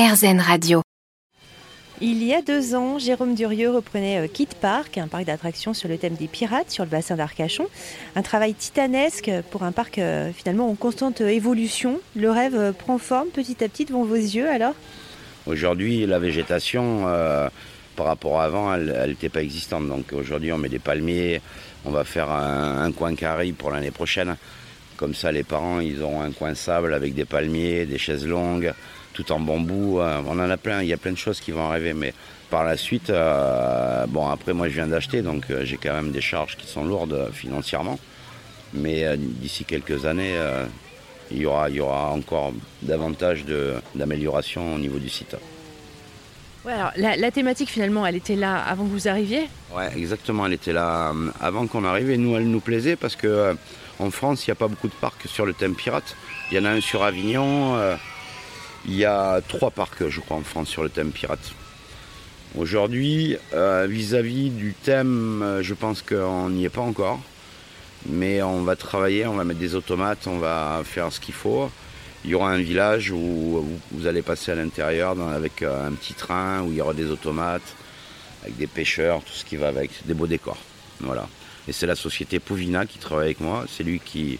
RZN 0.00 0.40
Radio. 0.40 0.80
Il 2.00 2.24
y 2.24 2.32
a 2.32 2.40
deux 2.40 2.74
ans, 2.74 2.98
Jérôme 2.98 3.34
Durieux 3.34 3.70
reprenait 3.70 4.24
euh, 4.24 4.28
Kid 4.28 4.54
Park, 4.54 4.96
un 4.96 5.08
parc 5.08 5.26
d'attractions 5.26 5.74
sur 5.74 5.90
le 5.90 5.98
thème 5.98 6.14
des 6.14 6.26
pirates 6.26 6.70
sur 6.70 6.84
le 6.84 6.90
bassin 6.90 7.16
d'Arcachon. 7.16 7.66
Un 8.16 8.22
travail 8.22 8.54
titanesque 8.54 9.30
pour 9.50 9.62
un 9.62 9.72
parc 9.72 9.98
euh, 9.98 10.32
finalement 10.32 10.70
en 10.70 10.74
constante 10.74 11.20
évolution. 11.20 12.00
Le 12.16 12.30
rêve 12.30 12.54
euh, 12.54 12.72
prend 12.72 12.96
forme 12.96 13.28
petit 13.28 13.62
à 13.62 13.68
petit 13.68 13.84
devant 13.84 14.04
vos 14.04 14.14
yeux 14.14 14.48
alors? 14.48 14.72
Aujourd'hui, 15.44 16.06
la 16.06 16.18
végétation, 16.18 17.04
par 17.96 18.06
rapport 18.06 18.40
à 18.40 18.44
avant, 18.44 18.72
elle 18.72 19.10
n'était 19.10 19.28
pas 19.28 19.42
existante. 19.42 19.86
Donc 19.86 20.14
aujourd'hui, 20.14 20.50
on 20.52 20.58
met 20.58 20.70
des 20.70 20.78
palmiers, 20.78 21.42
on 21.84 21.90
va 21.90 22.04
faire 22.04 22.30
un, 22.30 22.84
un 22.84 22.92
coin 22.92 23.14
carré 23.14 23.52
pour 23.52 23.70
l'année 23.70 23.90
prochaine. 23.90 24.36
Comme 25.00 25.14
ça, 25.14 25.32
les 25.32 25.44
parents, 25.44 25.80
ils 25.80 26.02
auront 26.02 26.20
un 26.20 26.30
coin 26.30 26.54
sable 26.54 26.92
avec 26.92 27.14
des 27.14 27.24
palmiers, 27.24 27.86
des 27.86 27.96
chaises 27.96 28.26
longues, 28.26 28.74
tout 29.14 29.32
en 29.32 29.40
bambou. 29.40 29.98
Euh, 29.98 30.20
on 30.26 30.38
en 30.38 30.50
a 30.50 30.58
plein, 30.58 30.82
il 30.82 30.88
y 30.88 30.92
a 30.92 30.98
plein 30.98 31.12
de 31.12 31.16
choses 31.16 31.40
qui 31.40 31.52
vont 31.52 31.70
arriver. 31.70 31.94
Mais 31.94 32.12
par 32.50 32.64
la 32.64 32.76
suite, 32.76 33.08
euh, 33.08 34.04
bon, 34.08 34.28
après, 34.28 34.52
moi, 34.52 34.68
je 34.68 34.74
viens 34.74 34.86
d'acheter, 34.86 35.22
donc 35.22 35.44
euh, 35.50 35.64
j'ai 35.64 35.78
quand 35.78 35.94
même 35.94 36.12
des 36.12 36.20
charges 36.20 36.54
qui 36.58 36.66
sont 36.66 36.84
lourdes 36.84 37.30
financièrement. 37.32 37.98
Mais 38.74 39.16
d'ici 39.16 39.64
quelques 39.64 40.04
années, 40.04 40.36
il 41.30 41.38
y, 41.38 41.46
aura, 41.46 41.70
il 41.70 41.76
y 41.76 41.80
aura 41.80 42.10
encore 42.10 42.52
davantage 42.82 43.46
d'amélioration 43.94 44.74
au 44.74 44.78
niveau 44.78 44.98
du 44.98 45.08
site. 45.08 45.34
Alors 46.66 46.92
la, 46.96 47.30
thématique 47.30 47.70
finalement, 47.70 48.06
elle 48.06 48.16
était 48.16 48.36
là 48.36 48.56
avant 48.58 48.84
que 48.84 48.90
vous 48.90 49.08
arriviez 49.08 49.48
Ouais, 49.74 49.90
exactement, 49.96 50.46
elle 50.46 50.52
était 50.52 50.72
là 50.72 51.12
avant 51.40 51.66
qu'on 51.66 51.84
arrive 51.84 52.10
et 52.10 52.18
nous, 52.18 52.36
elle 52.36 52.48
nous 52.48 52.60
plaisait 52.60 52.96
parce 52.96 53.16
que 53.16 53.56
en 54.00 54.10
France, 54.10 54.46
il 54.46 54.50
n'y 54.50 54.52
a 54.52 54.56
pas 54.56 54.68
beaucoup 54.68 54.88
de 54.88 54.94
parcs 54.94 55.26
sur 55.26 55.44
le 55.44 55.52
thème 55.52 55.74
pirate. 55.74 56.16
Il 56.50 56.56
y 56.56 56.60
en 56.60 56.64
a 56.64 56.70
un 56.70 56.80
sur 56.80 57.02
Avignon. 57.02 57.76
Euh, 57.76 57.96
il 58.86 58.96
y 58.96 59.04
a 59.04 59.42
trois 59.46 59.70
parcs, 59.70 60.08
je 60.08 60.20
crois, 60.20 60.38
en 60.38 60.42
France 60.42 60.68
sur 60.68 60.82
le 60.82 60.88
thème 60.88 61.10
pirate. 61.10 61.52
Aujourd'hui, 62.56 63.36
euh, 63.52 63.86
vis-à-vis 63.88 64.48
du 64.48 64.72
thème, 64.72 65.42
euh, 65.42 65.62
je 65.62 65.74
pense 65.74 66.00
qu'on 66.00 66.48
n'y 66.48 66.64
est 66.64 66.70
pas 66.70 66.80
encore. 66.80 67.20
Mais 68.06 68.42
on 68.42 68.62
va 68.62 68.74
travailler, 68.74 69.26
on 69.26 69.34
va 69.34 69.44
mettre 69.44 69.60
des 69.60 69.74
automates, 69.74 70.26
on 70.26 70.38
va 70.38 70.80
faire 70.82 71.12
ce 71.12 71.20
qu'il 71.20 71.34
faut. 71.34 71.70
Il 72.24 72.30
y 72.30 72.34
aura 72.34 72.50
un 72.50 72.60
village 72.60 73.10
où 73.10 73.64
vous 73.92 74.06
allez 74.06 74.20
passer 74.20 74.52
à 74.52 74.54
l'intérieur 74.54 75.16
avec 75.20 75.62
un 75.62 75.92
petit 75.92 76.12
train, 76.12 76.62
où 76.62 76.70
il 76.70 76.76
y 76.76 76.80
aura 76.80 76.92
des 76.92 77.10
automates, 77.10 77.74
avec 78.42 78.56
des 78.56 78.66
pêcheurs, 78.66 79.22
tout 79.22 79.32
ce 79.32 79.44
qui 79.44 79.56
va 79.56 79.68
avec, 79.68 79.90
des 80.04 80.14
beaux 80.14 80.26
décors. 80.26 80.58
Voilà. 81.00 81.26
Et 81.66 81.72
c'est 81.72 81.86
la 81.86 81.94
société 81.94 82.38
Pouvina 82.38 82.84
qui 82.84 82.98
travaille 82.98 83.26
avec 83.26 83.40
moi. 83.40 83.64
C'est 83.68 83.84
lui 83.84 84.00
qui, 84.00 84.38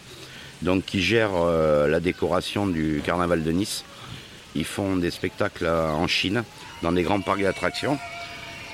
gère 0.95 1.31
euh, 1.35 1.89
la 1.89 2.01
décoration 2.01 2.67
du 2.67 3.03
carnaval 3.05 3.43
de 3.43 3.51
Nice. 3.51 3.85
Ils 4.55 4.65
font 4.65 4.97
des 4.97 5.11
spectacles 5.11 5.67
euh, 5.67 5.89
en 5.91 6.07
Chine, 6.07 6.45
dans 6.83 6.93
des 6.93 7.03
grands 7.03 7.21
parcs 7.21 7.43
d'attractions. 7.43 7.99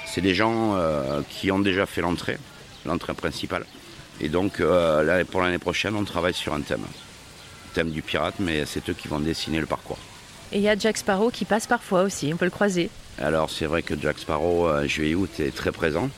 C'est 0.06 0.20
des 0.20 0.34
gens 0.34 0.74
euh, 0.76 1.20
qui 1.28 1.50
ont 1.52 1.58
déjà 1.58 1.86
fait 1.86 2.00
l'entrée, 2.00 2.38
l'entrée 2.84 3.14
principale. 3.14 3.66
Et 4.20 4.30
donc, 4.30 4.62
pour 5.30 5.42
l'année 5.42 5.58
prochaine, 5.58 5.94
on 5.94 6.04
travaille 6.04 6.32
sur 6.32 6.54
un 6.54 6.62
thème. 6.62 6.86
Thème 7.76 7.90
du 7.90 8.02
pirate, 8.02 8.34
mais 8.40 8.64
c'est 8.66 8.88
eux 8.88 8.94
qui 8.94 9.08
vont 9.08 9.20
dessiner 9.20 9.60
le 9.60 9.66
parcours. 9.66 9.98
Et 10.52 10.56
il 10.56 10.62
y 10.62 10.68
a 10.68 10.76
Jack 10.76 10.96
Sparrow 10.96 11.30
qui 11.30 11.44
passe 11.44 11.66
parfois 11.66 12.02
aussi, 12.02 12.32
on 12.32 12.36
peut 12.36 12.44
le 12.44 12.50
croiser. 12.50 12.90
Alors, 13.18 13.50
c'est 13.50 13.66
vrai 13.66 13.82
que 13.82 13.94
Jack 14.00 14.18
Sparrow, 14.18 14.68
juillet-août, 14.86 15.40
est 15.40 15.54
très 15.54 15.72
présent. 15.72 16.10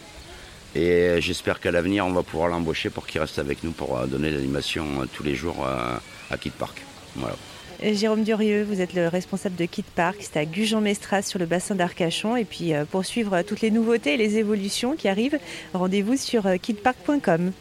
Et 0.75 1.21
j'espère 1.21 1.61
qu'à 1.61 1.71
l'avenir, 1.71 2.07
on 2.07 2.13
va 2.13 2.23
pouvoir 2.23 2.49
l'embaucher 2.49 2.91
pour 2.91 3.07
qu'il 3.07 3.21
reste 3.21 3.39
avec 3.39 3.65
nous 3.65 3.73
pour 3.73 3.99
euh, 3.99 4.07
donner 4.07 4.31
l'animation 4.31 4.85
euh, 5.01 5.07
tous 5.13 5.23
les 5.23 5.35
jours 5.35 5.67
euh, 5.67 5.97
à 6.31 6.37
Kid 6.37 6.53
Park. 6.53 6.85
Voilà. 7.17 7.37
Jérôme 7.83 8.25
Durieux, 8.25 8.65
vous 8.65 8.81
êtes 8.81 8.93
le 8.93 9.07
responsable 9.07 9.55
de 9.55 9.65
Kid 9.65 9.85
Park, 9.85 10.17
c'est 10.21 10.37
à 10.37 10.45
Gujan-Mestras 10.45 11.23
sur 11.23 11.39
le 11.39 11.47
bassin 11.47 11.77
d'Arcachon. 11.77 12.37
Et 12.37 12.45
puis 12.45 12.73
pour 12.91 13.05
suivre 13.05 13.43
toutes 13.43 13.61
les 13.61 13.71
nouveautés 13.71 14.15
et 14.15 14.17
les 14.17 14.37
évolutions 14.37 14.97
qui 14.97 15.07
arrivent, 15.07 15.39
rendez-vous 15.73 16.17
sur 16.17 16.45
kidpark.com. 16.61 17.53